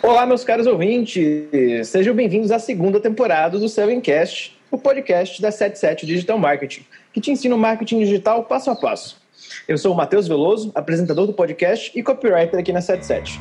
[0.00, 1.88] Olá, meus caros ouvintes!
[1.88, 7.32] Sejam bem-vindos à segunda temporada do Sevencast, o podcast da 77 Digital Marketing, que te
[7.32, 9.20] ensina o marketing digital passo a passo.
[9.66, 13.40] Eu sou o Matheus Veloso, apresentador do podcast e copywriter aqui na 77.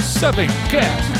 [0.00, 1.15] Sevencast.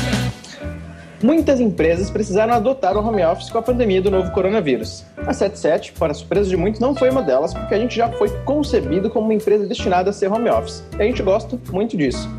[1.21, 5.03] Muitas empresas precisaram adotar o home office com a pandemia do novo coronavírus.
[5.17, 8.29] A 77, para surpresa de muitos, não foi uma delas, porque a gente já foi
[8.43, 10.83] concebido como uma empresa destinada a ser home office.
[10.95, 12.29] E a gente gosta muito disso.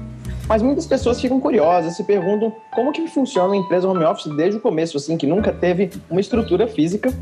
[0.48, 4.58] Mas muitas pessoas ficam curiosas, se perguntam como que funciona uma empresa home office desde
[4.58, 7.12] o começo, assim, que nunca teve uma estrutura física.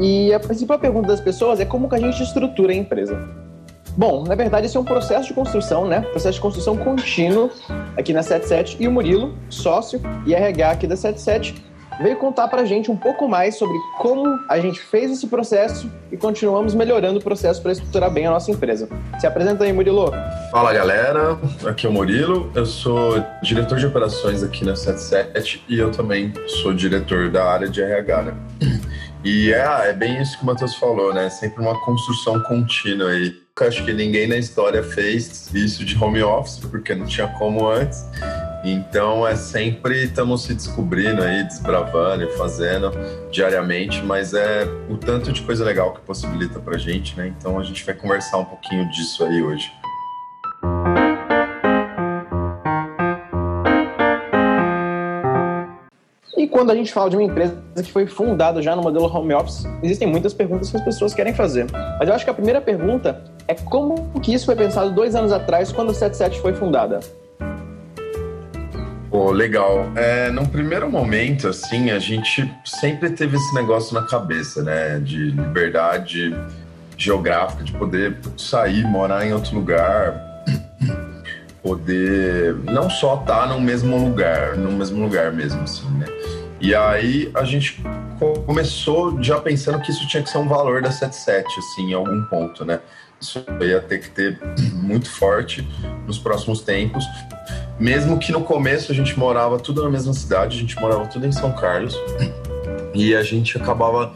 [0.00, 3.47] E a principal pergunta das pessoas é como que a gente estrutura a empresa.
[3.98, 6.02] Bom, na verdade, esse é um processo de construção, né?
[6.02, 7.50] Processo de construção contínuo
[7.96, 11.56] aqui na 77 e o Murilo, sócio e RH aqui da 77,
[12.00, 16.16] veio contar pra gente um pouco mais sobre como a gente fez esse processo e
[16.16, 18.88] continuamos melhorando o processo para estruturar bem a nossa empresa.
[19.18, 20.12] Se apresenta aí, Murilo.
[20.52, 21.36] Fala galera,
[21.66, 26.32] aqui é o Murilo, eu sou diretor de operações aqui na 77 e eu também
[26.62, 28.34] sou diretor da área de RH, né?
[29.24, 31.28] E é, é bem isso que o Matheus falou, né?
[31.28, 36.58] Sempre uma construção contínua aí acho que ninguém na história fez isso de home office,
[36.58, 38.04] porque não tinha como antes.
[38.64, 42.90] Então é sempre estamos se descobrindo aí, desbravando e fazendo
[43.30, 47.32] diariamente, mas é o tanto de coisa legal que possibilita pra gente, né?
[47.38, 49.70] Então a gente vai conversar um pouquinho disso aí hoje.
[56.36, 59.34] E quando a gente fala de uma empresa que foi fundada já no modelo home
[59.34, 61.66] office, existem muitas perguntas que as pessoas querem fazer.
[61.98, 65.32] Mas eu acho que a primeira pergunta é como que isso foi pensado dois anos
[65.32, 67.00] atrás, quando o 77 foi fundada?
[69.10, 69.90] Pô, legal.
[69.96, 75.00] É, num primeiro momento, assim, a gente sempre teve esse negócio na cabeça, né?
[75.00, 76.36] De liberdade
[76.94, 80.44] geográfica, de poder sair, morar em outro lugar,
[81.62, 86.06] poder não só estar tá no mesmo lugar, no mesmo lugar mesmo, assim, né?
[86.60, 87.82] E aí a gente
[88.44, 92.24] começou já pensando que isso tinha que ser um valor da 77, assim, em algum
[92.24, 92.80] ponto, né?
[93.20, 94.38] Isso ia ter que ter
[94.72, 95.66] muito forte
[96.06, 97.04] nos próximos tempos.
[97.78, 101.26] Mesmo que no começo a gente morava tudo na mesma cidade, a gente morava tudo
[101.26, 101.96] em São Carlos.
[102.94, 104.12] E a gente acabava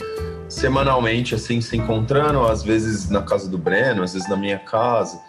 [0.49, 5.21] semanalmente, assim, se encontrando, às vezes na casa do Breno, às vezes na minha casa.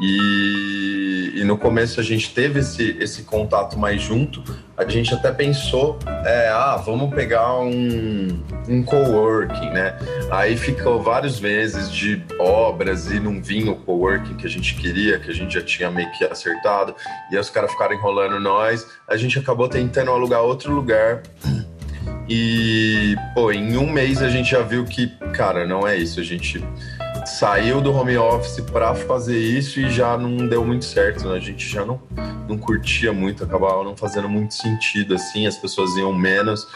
[0.00, 4.42] E, e, no começo a gente teve esse, esse contato mais junto.
[4.76, 9.96] A gente até pensou, é, ah, vamos pegar um, um coworking, né?
[10.30, 15.18] Aí ficou vários meses de obras e não vinha o coworking que a gente queria,
[15.18, 16.96] que a gente já tinha meio que acertado.
[17.30, 18.86] E aí os caras ficaram enrolando nós.
[19.06, 21.22] A gente acabou tentando alugar outro lugar.
[22.28, 26.18] E, pô, em um mês a gente já viu que, cara, não é isso.
[26.18, 26.64] A gente
[27.24, 31.36] saiu do home office para fazer isso e já não deu muito certo, né?
[31.36, 32.00] A gente já não,
[32.48, 36.66] não curtia muito, acabava não fazendo muito sentido, assim, as pessoas iam menos.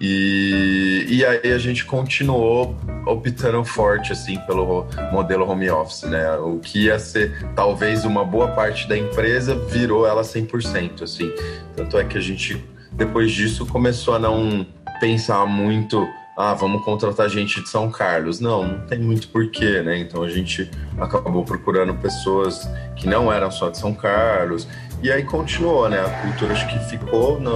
[0.00, 6.36] E, e aí a gente continuou optando forte, assim, pelo modelo home office, né?
[6.36, 11.32] O que ia ser talvez uma boa parte da empresa virou ela 100%, assim.
[11.76, 14.66] Tanto é que a gente, depois disso, começou a não
[15.00, 16.04] pensar muito
[16.36, 18.40] ah, vamos contratar gente de São Carlos.
[18.40, 19.98] Não, não tem muito porquê, né?
[19.98, 20.68] Então a gente
[20.98, 24.66] acabou procurando pessoas que não eram só de São Carlos.
[25.00, 26.00] E aí continuou, né?
[26.00, 27.52] A cultura acho que ficou na...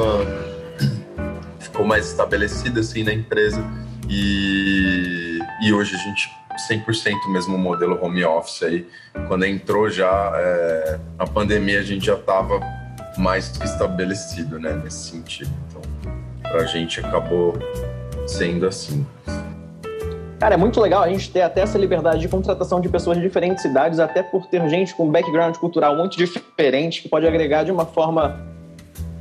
[1.59, 3.65] ficou mais estabelecida assim na empresa.
[4.09, 6.31] E, e hoje a gente
[6.71, 8.87] 100% mesmo modelo home office aí.
[9.27, 11.01] Quando entrou já é...
[11.19, 12.61] a pandemia, a gente já estava
[13.17, 14.81] mais que estabelecido, né?
[14.85, 15.51] Nesse sentido.
[15.69, 15.83] Então,
[16.43, 17.59] pra gente acabou
[18.29, 19.07] sendo assim.
[20.39, 23.23] Cara, é muito legal a gente ter até essa liberdade de contratação de pessoas de
[23.25, 27.73] diferentes cidades, até por ter gente com background cultural muito diferente, que pode agregar de
[27.73, 28.41] uma forma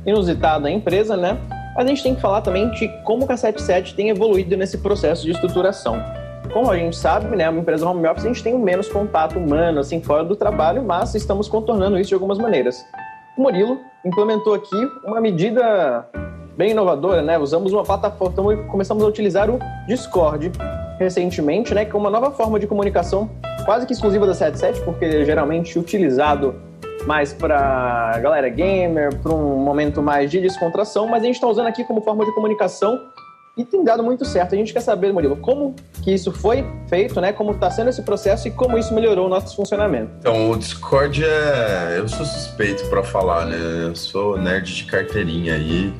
[0.06, 1.36] inusitada à empresa, né?
[1.74, 4.78] Mas a gente tem que falar também de como o a 77 tem evoluído nesse
[4.78, 6.00] processo de estruturação.
[6.52, 9.80] Como a gente sabe, né, uma empresa home office, a gente tem menos contato humano,
[9.80, 12.84] assim, fora do trabalho, mas estamos contornando isso de algumas maneiras.
[13.36, 16.08] O Murilo implementou aqui uma medida
[16.58, 17.38] bem inovadora, né?
[17.38, 20.50] Usamos uma plataforma, então começamos a utilizar o Discord
[20.98, 21.84] recentemente, né?
[21.84, 23.30] Que é uma nova forma de comunicação
[23.64, 26.56] quase que exclusiva da 77, porque geralmente utilizado
[27.06, 31.68] mais para galera gamer, para um momento mais de descontração, mas a gente está usando
[31.68, 32.98] aqui como forma de comunicação
[33.56, 34.54] e tem dado muito certo.
[34.54, 37.32] A gente quer saber, Murilo, como que isso foi feito, né?
[37.32, 40.10] Como está sendo esse processo e como isso melhorou o nosso funcionamento.
[40.18, 41.98] Então, o Discord é.
[41.98, 43.56] Eu sou suspeito para falar, né?
[43.88, 45.92] Eu sou nerd de carteirinha aí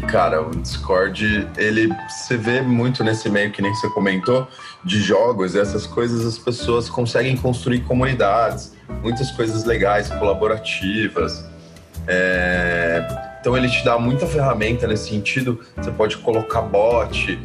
[0.00, 4.46] cara, o Discord, ele você vê muito nesse meio que nem você comentou,
[4.84, 11.44] de jogos, essas coisas, as pessoas conseguem construir comunidades, muitas coisas legais, colaborativas.
[12.06, 13.28] É...
[13.40, 15.60] Então ele te dá muita ferramenta nesse sentido.
[15.76, 17.38] Você pode colocar bot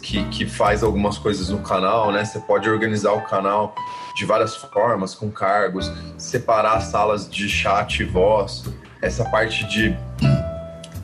[0.00, 2.24] que, que faz algumas coisas no canal, né?
[2.24, 3.74] Você pode organizar o canal
[4.16, 8.64] de várias formas, com cargos, separar salas de chat e voz.
[9.02, 9.94] Essa parte de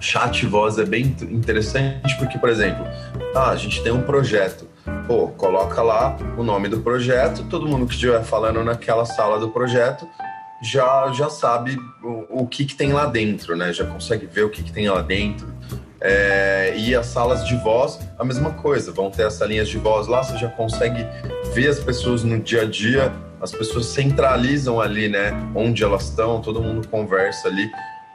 [0.01, 2.85] chat voz é bem interessante porque, por exemplo,
[3.35, 4.69] ah, a gente tem um projeto.
[5.07, 9.51] Pô, coloca lá o nome do projeto, todo mundo que estiver falando naquela sala do
[9.51, 10.09] projeto
[10.63, 13.73] já, já sabe o, o que, que tem lá dentro, né?
[13.73, 15.49] Já consegue ver o que, que tem lá dentro.
[16.01, 20.07] É, e as salas de voz, a mesma coisa, vão ter essas linhas de voz
[20.07, 21.07] lá, você já consegue
[21.53, 25.33] ver as pessoas no dia a dia, as pessoas centralizam ali, né?
[25.55, 27.71] Onde elas estão, todo mundo conversa ali.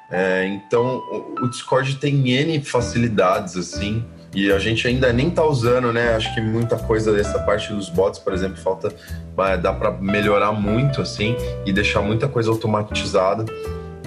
[0.09, 1.01] É, então,
[1.41, 6.13] o Discord tem N facilidades, assim, e a gente ainda nem tá usando, né?
[6.15, 8.93] Acho que muita coisa dessa parte dos bots, por exemplo, falta.
[9.61, 11.35] dá para melhorar muito, assim,
[11.65, 13.45] e deixar muita coisa automatizada.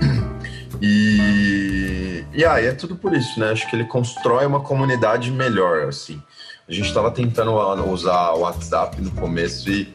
[0.80, 3.50] E, e aí é tudo por isso, né?
[3.50, 6.22] Acho que ele constrói uma comunidade melhor, assim.
[6.68, 7.50] A gente estava tentando
[7.90, 9.92] usar o WhatsApp no começo e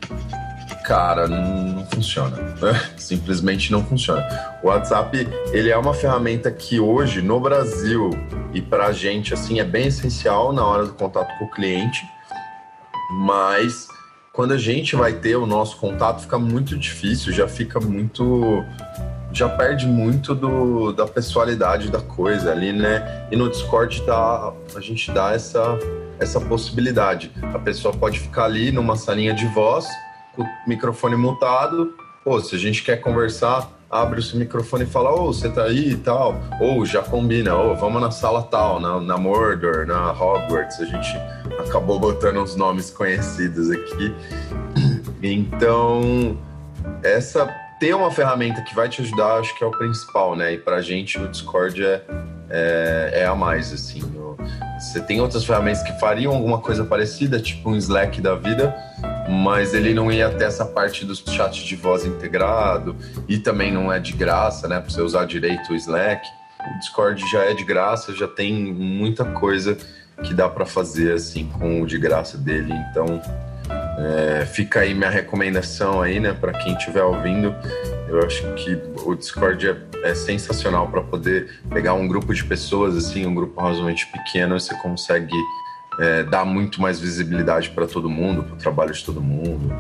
[0.84, 2.38] cara, não, funciona.
[2.98, 4.26] Simplesmente não funciona.
[4.62, 8.10] O WhatsApp, ele é uma ferramenta que hoje, no Brasil,
[8.54, 12.06] e pra gente, assim, é bem essencial na hora do contato com o cliente,
[13.12, 13.88] mas
[14.32, 18.64] quando a gente vai ter o nosso contato, fica muito difícil, já fica muito
[19.34, 23.28] já perde muito do, da pessoalidade da coisa ali, né?
[23.32, 25.78] E no Discord dá, a gente dá essa,
[26.20, 27.32] essa possibilidade.
[27.52, 29.88] A pessoa pode ficar ali numa salinha de voz,
[30.36, 31.94] com o microfone mutado.
[32.24, 35.50] Pô, se a gente quer conversar, abre o seu microfone e fala, ô, oh, você
[35.50, 36.36] tá aí e tal.
[36.60, 40.80] Ou já combina, ô, oh, vamos na sala tal, na, na Mordor, na Hogwarts.
[40.80, 41.16] A gente
[41.60, 44.14] acabou botando uns nomes conhecidos aqui.
[45.26, 46.38] Então,
[47.02, 47.50] essa
[47.80, 50.54] ter uma ferramenta que vai te ajudar, acho que é o principal, né?
[50.54, 52.02] E pra gente o Discord é,
[52.50, 54.02] é, é a mais, assim.
[54.80, 58.76] Você tem outras ferramentas que fariam alguma coisa parecida, tipo um Slack da vida,
[59.28, 62.96] mas ele não ia ter essa parte dos chats de voz integrado
[63.28, 64.80] e também não é de graça, né?
[64.80, 66.28] Para você usar direito o Slack.
[66.60, 69.78] O Discord já é de graça, já tem muita coisa
[70.24, 72.74] que dá para fazer assim com o de graça dele.
[72.90, 73.22] Então,
[73.98, 77.54] é, fica aí minha recomendação aí, né, para quem estiver ouvindo.
[78.08, 82.96] Eu acho que o Discord é, é sensacional para poder pegar um grupo de pessoas,
[82.96, 85.34] assim, um grupo razoavelmente pequeno, você consegue
[86.00, 89.74] é, dar muito mais visibilidade para todo mundo, para o trabalho de todo mundo,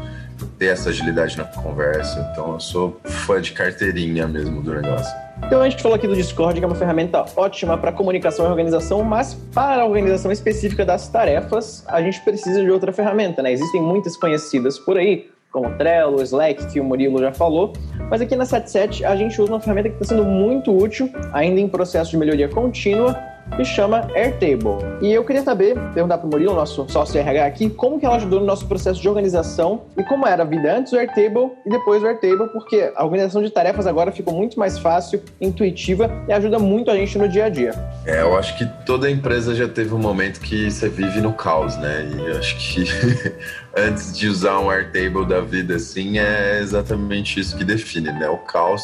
[0.57, 2.27] ter essa agilidade na conversa.
[2.31, 5.23] Então, eu sou fã de carteirinha mesmo do negócio.
[5.45, 8.49] Então a gente falou aqui do Discord, que é uma ferramenta ótima para comunicação e
[8.49, 13.51] organização, mas para a organização específica das tarefas, a gente precisa de outra ferramenta, né?
[13.51, 17.73] Existem muitas conhecidas por aí, como Trello, Slack, que o Murilo já falou,
[18.09, 21.59] mas aqui na 77 a gente usa uma ferramenta que está sendo muito útil, ainda
[21.59, 23.15] em processo de melhoria contínua,
[23.55, 24.77] que chama Airtable.
[25.01, 28.15] E eu queria saber, perguntar para o Murilo, nosso sócio RH aqui, como que ela
[28.15, 31.69] ajudou no nosso processo de organização e como era a vida antes do Airtable e
[31.69, 36.33] depois do Airtable, porque a organização de tarefas agora ficou muito mais fácil, intuitiva e
[36.33, 37.73] ajuda muito a gente no dia a dia.
[38.05, 41.77] É, eu acho que toda empresa já teve um momento que você vive no caos,
[41.77, 42.09] né?
[42.15, 42.85] E eu acho que
[43.75, 48.29] antes de usar um Airtable da vida assim, é exatamente isso que define, né?
[48.29, 48.83] O caos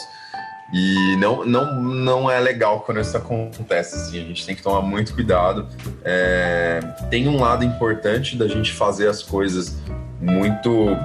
[0.72, 4.82] e não, não, não é legal quando isso acontece, assim, a gente tem que tomar
[4.82, 5.68] muito cuidado.
[6.04, 9.80] É, tem um lado importante da gente fazer as coisas
[10.22, 10.96] muito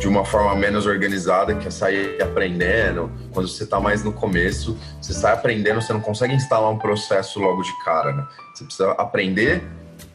[0.00, 3.10] de uma forma menos organizada, que é sair aprendendo.
[3.32, 7.38] Quando você está mais no começo, você sai aprendendo, você não consegue instalar um processo
[7.38, 8.26] logo de cara, né?
[8.54, 9.62] Você precisa aprender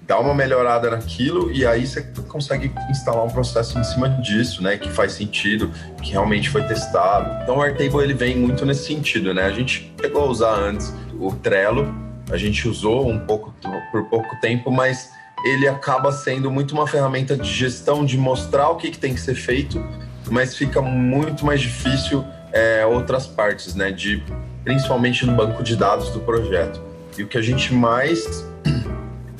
[0.01, 4.77] dá uma melhorada naquilo e aí você consegue instalar um processo em cima disso, né,
[4.77, 7.43] que faz sentido, que realmente foi testado.
[7.43, 9.43] Então o Airtable ele vem muito nesse sentido, né?
[9.43, 11.93] A gente chegou a usar antes o Trello,
[12.31, 13.53] a gente usou um pouco
[13.91, 15.11] por pouco tempo, mas
[15.43, 19.19] ele acaba sendo muito uma ferramenta de gestão, de mostrar o que, que tem que
[19.19, 19.83] ser feito,
[20.29, 23.91] mas fica muito mais difícil é, outras partes, né?
[23.91, 24.23] De
[24.63, 26.81] principalmente no banco de dados do projeto.
[27.17, 28.45] E o que a gente mais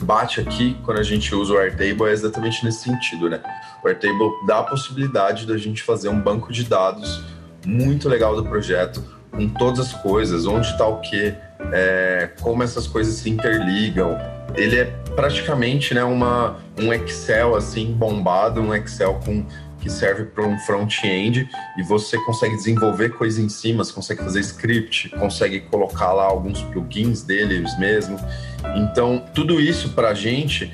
[0.03, 3.41] bate aqui quando a gente usa o Airtable é exatamente nesse sentido, né?
[3.83, 7.23] O Airtable dá a possibilidade da gente fazer um banco de dados
[7.65, 11.33] muito legal do projeto, com todas as coisas, onde está o que,
[11.71, 14.17] é, como essas coisas se interligam.
[14.55, 19.45] Ele é praticamente né, uma, um Excel assim bombado, um Excel com
[19.81, 24.39] que serve para um front-end e você consegue desenvolver coisa em cima, você consegue fazer
[24.39, 28.17] script, consegue colocar lá alguns plugins deles mesmo.
[28.75, 30.71] Então, tudo isso para a gente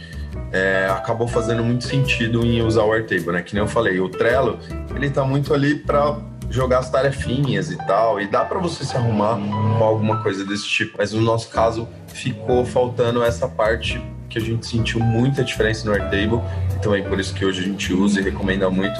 [0.52, 3.42] é, acabou fazendo muito sentido em usar o Airtable, né?
[3.42, 4.60] Que nem eu falei, o Trello,
[4.96, 8.96] ele tá muito ali para jogar as tarefinhas e tal, e dá para você se
[8.96, 10.96] arrumar com alguma coisa desse tipo.
[10.98, 15.94] Mas no nosso caso, ficou faltando essa parte que a gente sentiu muita diferença no
[15.94, 16.42] Airtable,
[16.76, 19.00] e também por isso que hoje a gente usa e recomenda muito,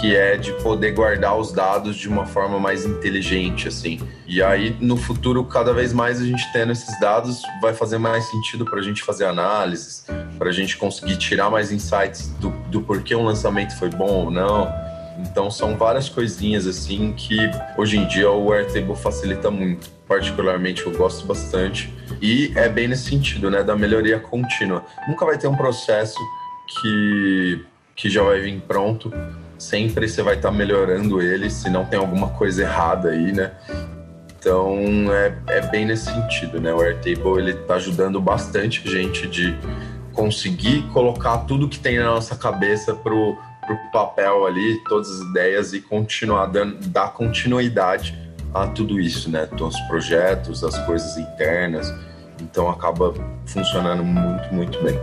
[0.00, 4.00] que é de poder guardar os dados de uma forma mais inteligente, assim.
[4.26, 8.24] E aí, no futuro, cada vez mais a gente tendo esses dados, vai fazer mais
[8.24, 10.06] sentido para a gente fazer análises,
[10.38, 14.30] para a gente conseguir tirar mais insights do, do porquê um lançamento foi bom ou
[14.30, 14.72] não.
[15.22, 17.36] Então, são várias coisinhas, assim, que
[17.76, 19.90] hoje em dia o Airtable facilita muito.
[20.06, 21.92] Particularmente, eu gosto bastante.
[22.20, 24.84] E é bem nesse sentido, né, da melhoria contínua.
[25.08, 26.18] Nunca vai ter um processo
[26.68, 27.64] que,
[27.96, 29.12] que já vai vir pronto
[29.62, 33.52] sempre você vai estar tá melhorando ele se não tem alguma coisa errada aí, né?
[34.36, 34.76] Então
[35.12, 36.74] é, é bem nesse sentido, né?
[36.74, 39.56] O Airtable ele está ajudando bastante a gente de
[40.12, 45.72] conseguir colocar tudo que tem na nossa cabeça pro, pro papel ali, todas as ideias
[45.72, 48.16] e continuar dando dar continuidade
[48.54, 49.48] a tudo isso, né?
[49.52, 51.92] Então, os projetos, as coisas internas.
[52.40, 53.14] Então acaba
[53.46, 54.98] funcionando muito, muito bem.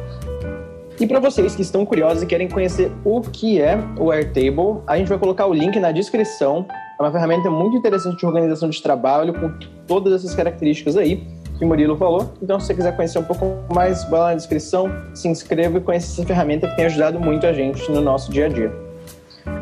[1.00, 4.98] E para vocês que estão curiosos e querem conhecer o que é o Airtable, a
[4.98, 6.66] gente vai colocar o link na descrição.
[7.00, 9.50] É uma ferramenta muito interessante de organização de trabalho com
[9.88, 11.26] todas essas características aí
[11.60, 12.34] que o Murilo falou.
[12.42, 15.82] Então, se você quiser conhecer um pouco mais, vai lá na descrição, se inscreva e
[15.82, 18.72] conheça essa ferramenta que tem ajudado muito a gente no nosso dia a dia.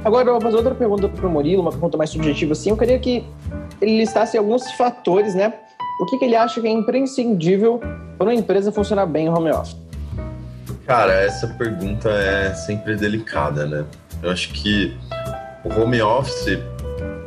[0.05, 2.69] Agora, eu vou fazer outra pergunta para o Murilo, uma pergunta mais subjetiva assim.
[2.69, 3.25] Eu queria que
[3.81, 5.51] ele listasse alguns fatores, né?
[5.99, 7.81] O que, que ele acha que é imprescindível
[8.15, 9.75] para uma empresa funcionar bem em home office?
[10.85, 13.83] Cara, essa pergunta é sempre delicada, né?
[14.21, 14.95] Eu acho que
[15.63, 16.59] o home office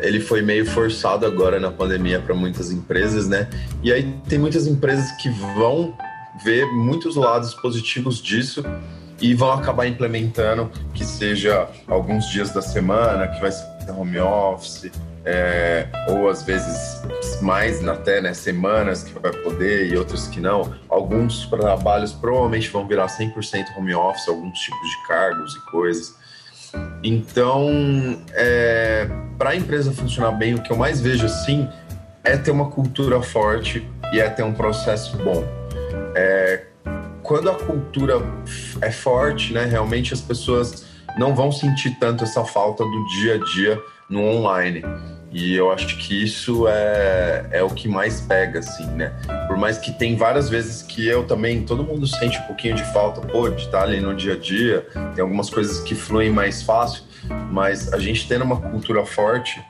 [0.02, 3.48] ele foi meio forçado agora na pandemia para muitas empresas, né?
[3.82, 5.96] E aí tem muitas empresas que vão
[6.44, 8.64] ver muitos lados positivos disso
[9.20, 14.90] e vão acabar implementando que seja alguns dias da semana que vai ser home office,
[15.24, 17.02] é, ou às vezes
[17.42, 20.74] mais até né, semanas que vai poder e outras que não.
[20.88, 26.14] Alguns trabalhos provavelmente vão virar 100% home office, alguns tipos de cargos e coisas.
[27.02, 27.68] Então,
[28.32, 31.68] é, para a empresa funcionar bem, o que eu mais vejo assim
[32.22, 35.44] é ter uma cultura forte e é ter um processo bom.
[36.14, 36.64] É,
[37.22, 38.20] quando a cultura
[38.82, 40.84] é forte, né, realmente as pessoas
[41.16, 44.82] não vão sentir tanto essa falta do dia a dia no online.
[45.32, 49.12] E eu acho que isso é, é o que mais pega, assim, né?
[49.46, 52.84] Por mais que tem várias vezes que eu também, todo mundo sente um pouquinho de
[52.92, 56.62] falta, pô, de estar ali no dia a dia, tem algumas coisas que fluem mais
[56.62, 57.04] fácil,
[57.50, 59.60] mas a gente tendo uma cultura forte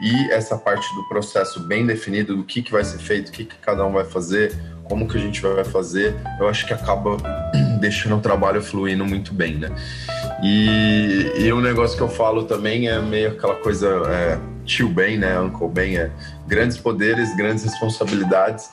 [0.00, 3.44] e essa parte do processo bem definido, do que, que vai ser feito, o que,
[3.46, 4.54] que cada um vai fazer,
[4.84, 7.16] como que a gente vai fazer, eu acho que acaba
[7.80, 9.70] deixando o trabalho fluindo muito bem, né?
[10.42, 15.16] E, e um negócio que eu falo também é meio aquela coisa é, tio Ben,
[15.16, 15.38] né?
[15.40, 16.10] Uncle Ben, é
[16.46, 18.68] grandes poderes, grandes responsabilidades,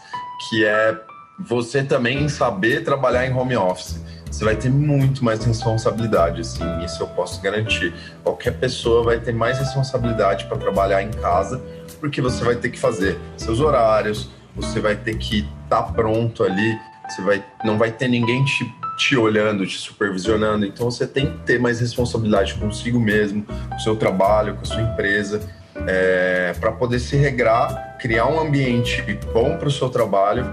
[0.50, 1.00] que é
[1.40, 4.02] você também saber trabalhar em home office.
[4.30, 7.94] Você vai ter muito mais responsabilidade, assim, isso eu posso garantir.
[8.24, 11.62] Qualquer pessoa vai ter mais responsabilidade para trabalhar em casa,
[12.00, 16.44] porque você vai ter que fazer seus horários, você vai ter que estar tá pronto
[16.44, 20.66] ali, você vai, não vai ter ninguém te te olhando, te supervisionando.
[20.66, 24.66] Então você tem que ter mais responsabilidade consigo mesmo, com o seu trabalho, com a
[24.66, 25.42] sua empresa,
[25.88, 29.02] é, para poder se regrar, criar um ambiente
[29.34, 30.46] bom para o seu trabalho.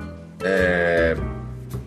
[0.43, 1.17] É,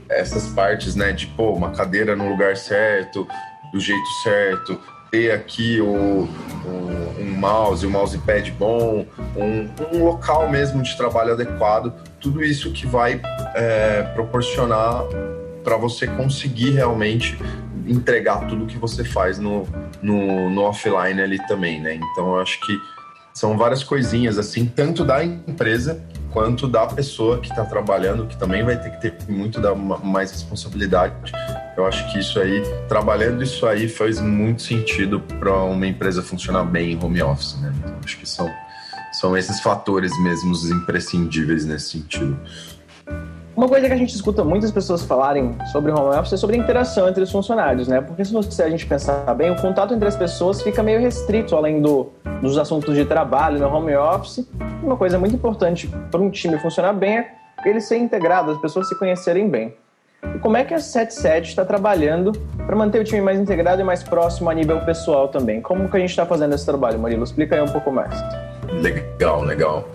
[0.09, 3.27] essas partes, né, de pô, uma cadeira no lugar certo,
[3.71, 4.79] do jeito certo,
[5.13, 6.27] ter aqui o,
[6.65, 12.71] o, um mouse, um mousepad bom, um, um, local mesmo de trabalho adequado, tudo isso
[12.71, 13.21] que vai
[13.55, 15.03] é, proporcionar
[15.63, 17.38] para você conseguir realmente
[17.85, 19.67] entregar tudo que você faz no,
[20.01, 21.95] no, no, offline ali também, né?
[21.95, 22.77] Então eu acho que
[23.33, 28.63] são várias coisinhas assim, tanto da empresa quanto da pessoa que está trabalhando, que também
[28.63, 31.31] vai ter que ter muito da, mais responsabilidade.
[31.77, 36.63] Eu acho que isso aí, trabalhando isso aí, faz muito sentido para uma empresa funcionar
[36.63, 37.73] bem em home office, né?
[37.77, 38.49] Então acho que são,
[39.13, 42.39] são esses fatores mesmo imprescindíveis nesse sentido.
[43.55, 46.60] Uma coisa que a gente escuta muitas pessoas falarem sobre home office é sobre a
[46.60, 48.01] interação entre os funcionários, né?
[48.01, 51.55] Porque se você, a gente pensar bem, o contato entre as pessoas fica meio restrito
[51.55, 52.10] além do,
[52.41, 54.50] dos assuntos de trabalho no home office.
[54.81, 58.89] Uma coisa muito importante para um time funcionar bem é ele ser integrado, as pessoas
[58.89, 59.75] se conhecerem bem.
[60.36, 62.31] E como é que a 77 está trabalhando
[62.65, 65.62] para manter o time mais integrado e mais próximo a nível pessoal também?
[65.62, 67.24] Como que a gente está fazendo esse trabalho, Murilo?
[67.24, 68.13] Explica aí um pouco mais.
[68.81, 69.88] Legal, legal.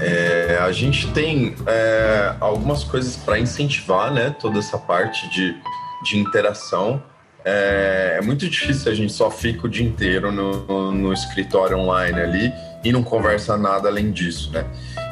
[0.00, 5.56] É, a gente tem é, algumas coisas para incentivar né, toda essa parte de,
[6.04, 7.02] de interação.
[7.44, 12.20] É, é, muito difícil a gente só fica o dia inteiro no, no, escritório online
[12.20, 12.52] ali
[12.84, 14.64] e não conversa nada além disso, né?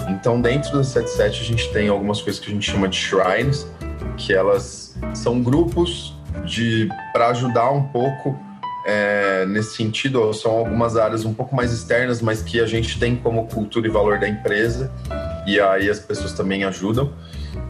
[0.08, 3.66] Então, dentro do 77, a gente tem algumas coisas que a gente chama de shrines,
[4.16, 8.38] que elas são grupos de para ajudar um pouco
[8.87, 13.16] é, nesse sentido, são algumas áreas um pouco mais externas, mas que a gente tem
[13.16, 14.93] como cultura e valor da empresa,
[15.47, 17.12] e aí as pessoas também ajudam.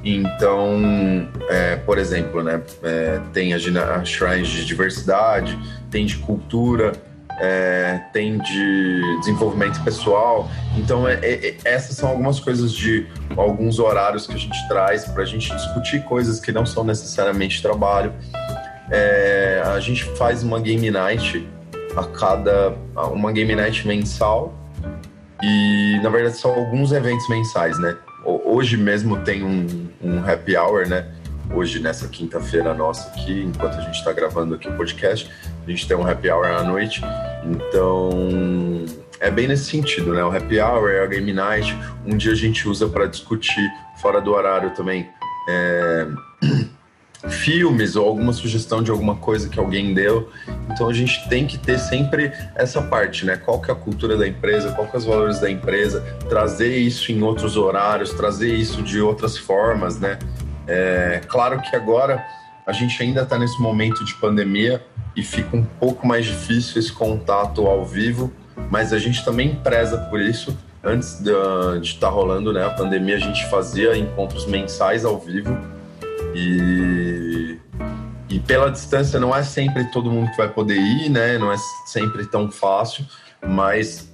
[0.05, 3.63] Então, é, por exemplo, né, é, tem as
[4.09, 5.59] shrines de diversidade,
[5.91, 6.93] tem de cultura,
[7.39, 10.49] é, tem de desenvolvimento pessoal.
[10.77, 13.07] Então, é, é, é, essas são algumas coisas de
[13.37, 17.63] alguns horários que a gente traz para a gente discutir coisas que não são necessariamente
[17.63, 18.13] trabalho.
[18.91, 21.47] É, a gente faz uma game night
[21.97, 22.75] a cada
[23.11, 24.55] uma game night mensal
[25.43, 27.97] e na verdade são alguns eventos mensais, né?
[28.25, 31.07] Hoje mesmo tem um, um happy hour, né?
[31.53, 35.31] Hoje nessa quinta-feira nossa aqui, enquanto a gente está gravando aqui o podcast,
[35.67, 37.01] a gente tem um happy hour à noite.
[37.45, 38.85] Então
[39.21, 40.23] é bem nesse sentido, né?
[40.25, 41.77] O happy hour é a game night.
[42.05, 43.69] Um dia a gente usa para discutir
[44.01, 45.09] fora do horário também.
[45.49, 46.07] É
[47.29, 50.31] filmes ou alguma sugestão de alguma coisa que alguém deu.
[50.71, 53.37] Então a gente tem que ter sempre essa parte, né?
[53.37, 56.77] Qual que é a cultura da empresa, qual que é os valores da empresa, trazer
[56.77, 60.19] isso em outros horários, trazer isso de outras formas, né?
[60.67, 62.25] É, claro que agora
[62.67, 66.93] a gente ainda está nesse momento de pandemia e fica um pouco mais difícil esse
[66.93, 68.33] contato ao vivo,
[68.71, 70.57] mas a gente também preza por isso.
[70.83, 71.31] Antes de
[71.83, 75.57] estar tá rolando né, a pandemia, a gente fazia encontros mensais ao vivo
[76.37, 77.59] e,
[78.29, 81.39] e pela distância não é sempre todo mundo que vai poder ir, né?
[81.39, 83.07] Não é sempre tão fácil,
[83.43, 84.13] mas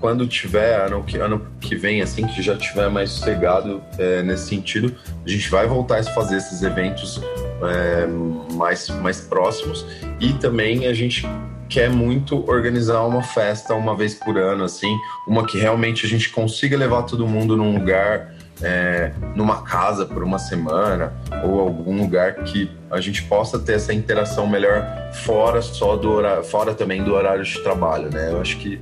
[0.00, 4.48] quando tiver ano que, ano que vem, assim, que já tiver mais sossegado é, nesse
[4.48, 4.92] sentido,
[5.24, 7.20] a gente vai voltar a fazer esses eventos
[7.62, 8.06] é,
[8.54, 9.86] mais, mais próximos
[10.18, 11.24] e também a gente
[11.68, 14.92] quer muito organizar uma festa uma vez por ano, assim,
[15.28, 18.29] uma que realmente a gente consiga levar todo mundo num lugar
[18.62, 21.12] é, numa casa por uma semana
[21.44, 24.84] ou algum lugar que a gente possa ter essa interação melhor
[25.24, 28.30] fora só do horário, fora também do horário de trabalho, né?
[28.30, 28.80] Eu acho que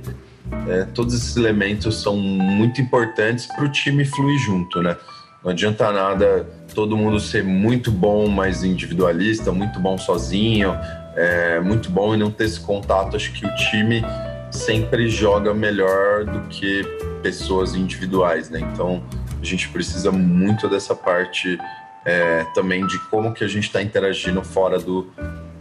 [0.67, 4.97] é, todos esses elementos são muito importantes para o time fluir junto, né?
[5.43, 10.77] Não adianta nada todo mundo ser muito bom, mas individualista, muito bom sozinho,
[11.15, 13.15] é, muito bom e não ter esse contato.
[13.15, 14.03] Acho que o time
[14.51, 16.83] sempre joga melhor do que
[17.21, 18.59] pessoas individuais, né?
[18.59, 19.01] Então
[19.41, 21.57] a gente precisa muito dessa parte
[22.05, 25.07] é, também de como que a gente está interagindo fora do,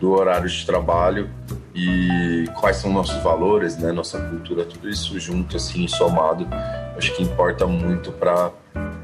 [0.01, 1.29] do horário de trabalho
[1.75, 6.47] e quais são nossos valores, né, nossa cultura, tudo isso junto, assim, somado,
[6.97, 8.53] acho que importa muito para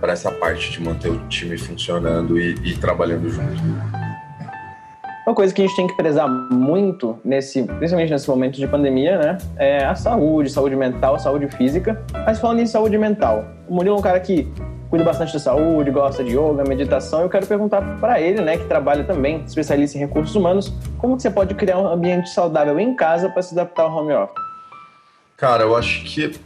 [0.02, 4.03] essa parte de manter o time funcionando e, e trabalhando junto.
[5.26, 9.18] Uma coisa que a gente tem que prezar muito, nesse, principalmente nesse momento de pandemia,
[9.18, 9.38] né?
[9.56, 12.02] É a saúde, saúde mental, saúde física.
[12.26, 14.46] Mas falando em saúde mental, o Murilo é um cara que
[14.90, 17.22] cuida bastante da saúde, gosta de yoga, meditação.
[17.22, 21.22] Eu quero perguntar para ele, né, que trabalha também, especialista em recursos humanos, como que
[21.22, 24.36] você pode criar um ambiente saudável em casa para se adaptar ao home office?
[25.38, 26.38] Cara, eu acho que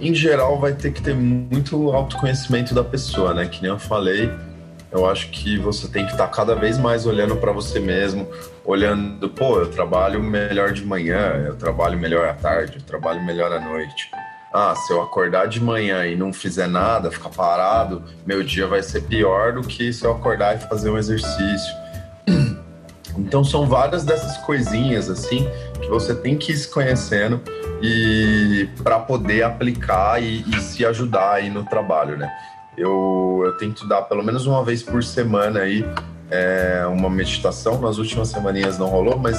[0.00, 3.46] em geral vai ter que ter muito autoconhecimento da pessoa, né?
[3.46, 4.30] Que nem eu falei,
[4.94, 8.28] eu acho que você tem que estar tá cada vez mais olhando para você mesmo,
[8.64, 13.52] olhando, pô, eu trabalho melhor de manhã, eu trabalho melhor à tarde, eu trabalho melhor
[13.52, 14.08] à noite.
[14.52, 18.84] Ah, se eu acordar de manhã e não fizer nada, ficar parado, meu dia vai
[18.84, 21.74] ser pior do que se eu acordar e fazer um exercício.
[23.16, 25.48] Então são várias dessas coisinhas assim
[25.80, 27.40] que você tem que ir se conhecendo
[27.80, 32.28] e para poder aplicar e, e, se ajudar aí no trabalho, né?
[32.76, 35.84] Eu, eu tento dar pelo menos uma vez por semana aí
[36.30, 37.80] é, uma meditação.
[37.80, 39.38] Nas últimas semaninhas não rolou, mas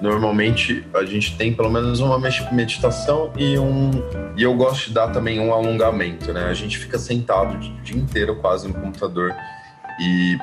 [0.00, 3.90] normalmente a gente tem pelo menos uma meditação e um
[4.36, 6.46] e eu gosto de dar também um alongamento, né?
[6.46, 9.32] A gente fica sentado o dia inteiro quase no computador
[10.00, 10.38] e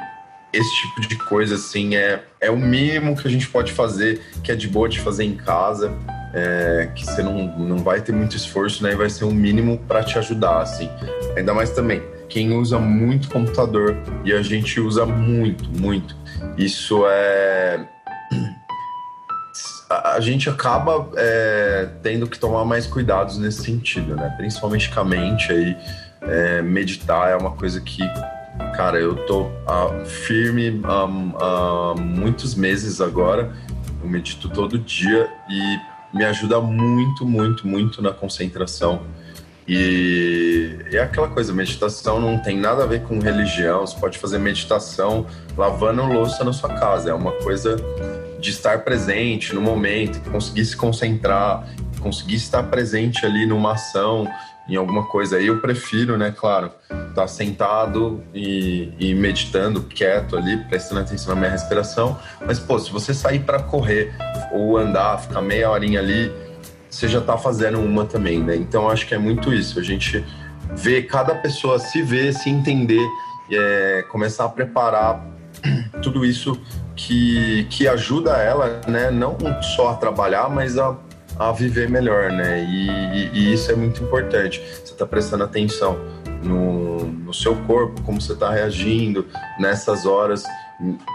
[0.54, 4.52] esse tipo de coisa assim é, é o mínimo que a gente pode fazer, que
[4.52, 5.91] é de boa de fazer em casa,
[6.34, 8.93] é, que você não, não vai ter muito esforço, né?
[8.93, 10.89] E vai ser um mínimo para te ajudar, assim.
[11.36, 16.15] Ainda mais também quem usa muito computador e a gente usa muito, muito.
[16.58, 17.86] Isso é.
[19.89, 24.32] A gente acaba é, tendo que tomar mais cuidados nesse sentido, né?
[24.38, 25.76] Principalmente com a mente aí.
[26.22, 28.04] É, meditar é uma coisa que,
[28.76, 33.52] cara, eu tô uh, firme há muitos meses agora.
[34.04, 35.80] Eu medito todo dia e
[36.15, 39.02] me ajuda muito, muito, muito na concentração
[39.71, 43.86] E é aquela coisa, meditação não tem nada a ver com religião.
[43.86, 47.12] Você pode fazer meditação lavando louça na sua casa.
[47.12, 47.75] É uma coisa
[48.39, 51.67] de estar presente no momento, conseguir se concentrar,
[51.99, 54.27] conseguir estar presente ali numa ação,
[54.67, 55.39] em alguma coisa.
[55.39, 61.41] Eu prefiro, né, claro, estar tá sentado e, e, meditando, quieto ali, prestando atenção na
[61.41, 62.17] minha respiração.
[62.43, 64.15] Mas, pô, se você sair para correr
[64.51, 66.32] ou andar, ficar meia horinha ali,
[66.89, 68.56] você já está fazendo uma também, né?
[68.56, 69.80] Então acho que é muito isso.
[69.80, 70.23] A gente
[70.75, 73.06] vê cada pessoa se ver, se entender,
[73.52, 75.25] é, começar a preparar
[76.02, 76.60] tudo isso
[76.95, 79.12] que, que ajuda ela, né?
[79.12, 80.97] Não só a trabalhar, mas a
[81.39, 82.62] a viver melhor, né?
[82.65, 84.62] E, e isso é muito importante.
[84.84, 85.97] Você está prestando atenção
[86.43, 89.25] no, no, seu corpo, como você está reagindo
[89.58, 90.43] nessas horas,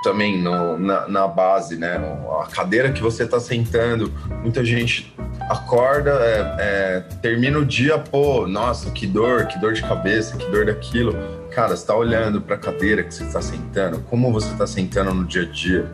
[0.03, 1.97] também no, na, na, base, né?
[2.43, 5.15] A cadeira que você está sentando, muita gente
[5.49, 10.51] acorda, é, é, termina o dia, pô, nossa, que dor, que dor de cabeça, que
[10.51, 11.15] dor daquilo.
[11.51, 15.25] Cara, está olhando para a cadeira que você está sentando, como você está sentando no
[15.25, 15.91] dia a dia.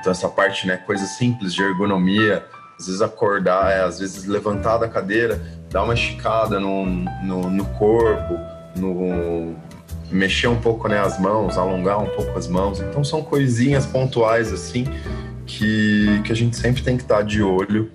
[0.00, 2.42] Então, essa parte, né, coisa simples de ergonomia,
[2.78, 7.64] às vezes acordar, é, às vezes levantar da cadeira, dar uma esticada no, no, no
[7.74, 8.34] corpo,
[8.76, 9.54] no,
[10.10, 12.80] mexer um pouco né, as mãos, alongar um pouco as mãos.
[12.80, 14.86] Então são coisinhas pontuais assim
[15.46, 17.90] que, que a gente sempre tem que estar de olho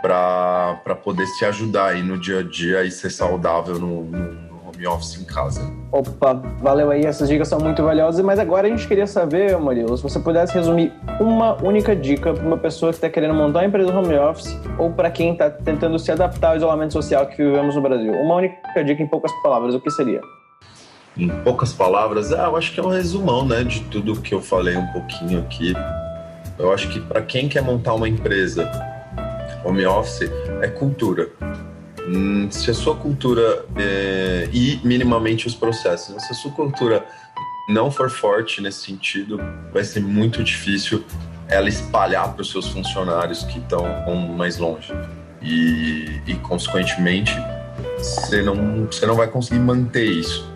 [0.00, 4.86] para poder se ajudar aí no dia a dia e ser saudável no, no home
[4.86, 5.60] office em casa.
[5.92, 9.96] Opa, valeu aí, essas dicas são muito valiosas, mas agora a gente queria saber, Murilo,
[9.96, 13.66] se você pudesse resumir uma única dica para uma pessoa que está querendo montar uma
[13.66, 17.74] empresa home office ou para quem está tentando se adaptar ao isolamento social que vivemos
[17.74, 18.12] no Brasil.
[18.12, 20.20] Uma única dica em poucas palavras, o que seria?
[21.16, 24.40] Em poucas palavras, ah, eu acho que é um resumão, né, de tudo que eu
[24.40, 25.74] falei um pouquinho aqui.
[26.58, 28.70] Eu acho que para quem quer montar uma empresa
[29.64, 30.30] home office
[30.62, 31.28] é cultura.
[32.06, 37.04] Hum, se a sua cultura é, e minimamente os processos, se a sua cultura
[37.68, 39.40] não for forte nesse sentido,
[39.72, 41.04] vai ser muito difícil
[41.48, 43.84] ela espalhar para os seus funcionários que estão
[44.36, 44.92] mais longe.
[45.42, 47.32] E, e consequentemente,
[47.98, 50.48] você não, você não vai conseguir manter isso.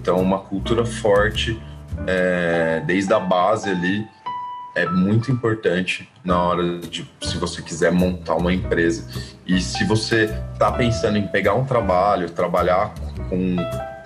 [0.00, 1.60] Então, uma cultura forte,
[2.06, 4.08] é, desde a base ali,
[4.74, 9.06] é muito importante na hora de se você quiser montar uma empresa.
[9.46, 12.94] E se você está pensando em pegar um trabalho, trabalhar
[13.28, 13.56] com,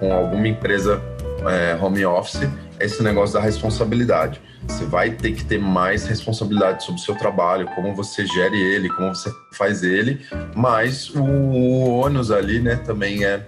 [0.00, 1.00] com alguma empresa
[1.48, 2.48] é, home office,
[2.80, 4.40] esse negócio da responsabilidade.
[4.66, 8.88] Você vai ter que ter mais responsabilidade sobre o seu trabalho, como você gere ele,
[8.88, 10.26] como você faz ele,
[10.56, 13.46] mas o, o ônus ali, né, também é,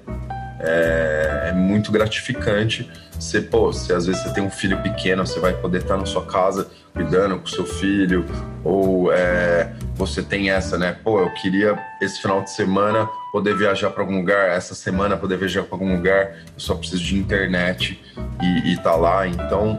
[0.66, 2.90] é, é muito gratificante.
[3.18, 6.04] Você, pô, se às vezes você tem um filho pequeno, você vai poder estar na
[6.04, 8.24] sua casa cuidando com seu filho,
[8.64, 10.96] ou é, você tem essa, né?
[11.04, 15.38] Pô, eu queria esse final de semana poder viajar para algum lugar, essa semana poder
[15.38, 18.02] viajar para algum lugar, eu só preciso de internet
[18.42, 19.26] e, e tá lá.
[19.26, 19.78] Então,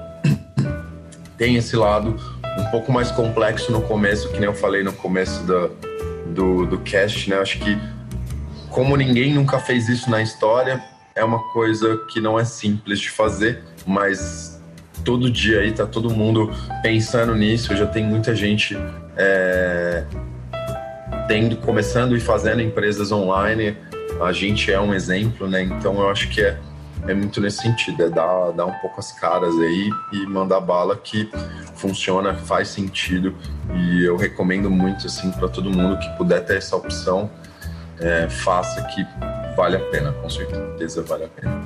[1.37, 2.15] tem esse lado
[2.59, 5.69] um pouco mais complexo no começo, que nem eu falei no começo do,
[6.27, 7.37] do, do cast, né?
[7.37, 7.77] Acho que
[8.77, 10.83] como ninguém nunca fez isso na história,
[11.15, 14.61] é uma coisa que não é simples de fazer, mas
[15.03, 16.51] todo dia aí tá todo mundo
[16.83, 17.75] pensando nisso.
[17.75, 18.77] Já tem muita gente
[19.15, 20.03] é,
[21.27, 23.75] tendo, começando e fazendo empresas online.
[24.21, 25.63] A gente é um exemplo, né?
[25.63, 26.55] Então eu acho que é,
[27.07, 30.95] é muito nesse sentido, é dar, dar um pouco as caras aí e mandar bala
[30.95, 31.27] que
[31.73, 33.33] funciona, faz sentido.
[33.73, 37.27] E eu recomendo muito assim para todo mundo que puder ter essa opção,
[37.99, 39.05] é, faça que
[39.55, 41.61] vale a pena, com certeza vale a pena.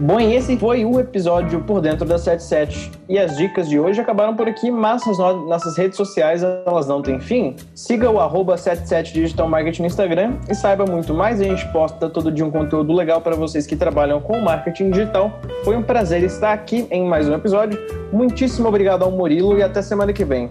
[0.00, 2.92] Bom, e esse foi o episódio por dentro da 77.
[3.08, 7.02] E as dicas de hoje acabaram por aqui, mas nas nossas redes sociais elas não
[7.02, 7.56] têm fim.
[7.74, 11.40] Siga o arroba 77 Digital Marketing no Instagram e saiba muito mais.
[11.40, 15.32] A gente posta todo dia um conteúdo legal para vocês que trabalham com marketing digital.
[15.64, 17.76] Foi um prazer estar aqui em mais um episódio.
[18.12, 20.48] Muitíssimo obrigado ao Murilo e até semana que vem.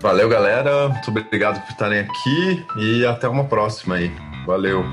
[0.00, 0.88] Valeu, galera.
[0.88, 4.10] Muito obrigado por estarem aqui e até uma próxima aí.
[4.46, 4.84] Valeu.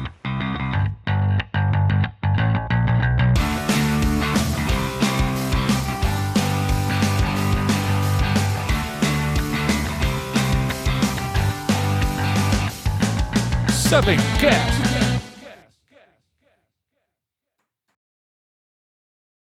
[13.70, 14.83] Seven Cast.